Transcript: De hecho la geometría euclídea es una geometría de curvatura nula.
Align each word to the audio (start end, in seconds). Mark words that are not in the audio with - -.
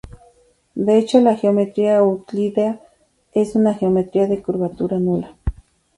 De 0.73 0.97
hecho 0.97 1.21
la 1.21 1.35
geometría 1.35 1.97
euclídea 1.99 2.79
es 3.33 3.53
una 3.55 3.75
geometría 3.75 4.25
de 4.25 4.41
curvatura 4.41 4.97
nula. 4.97 5.35